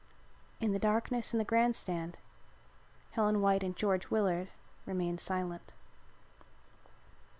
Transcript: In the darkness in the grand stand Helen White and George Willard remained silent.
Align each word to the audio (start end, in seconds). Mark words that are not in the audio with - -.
In 0.59 0.71
the 0.71 0.79
darkness 0.79 1.31
in 1.31 1.37
the 1.37 1.45
grand 1.45 1.75
stand 1.75 2.17
Helen 3.11 3.39
White 3.39 3.61
and 3.61 3.75
George 3.77 4.09
Willard 4.09 4.49
remained 4.87 5.19
silent. 5.21 5.73